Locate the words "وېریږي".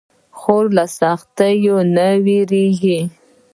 2.25-2.99